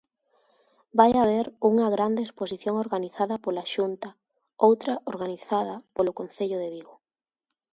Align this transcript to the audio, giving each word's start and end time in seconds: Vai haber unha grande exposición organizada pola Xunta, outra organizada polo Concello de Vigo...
Vai 0.99 1.11
haber 1.21 1.45
unha 1.71 1.87
grande 1.95 2.21
exposición 2.25 2.75
organizada 2.85 3.35
pola 3.43 3.63
Xunta, 3.73 4.09
outra 4.67 4.93
organizada 5.11 5.75
polo 5.95 6.11
Concello 6.19 6.57
de 6.63 6.69
Vigo... 6.75 6.95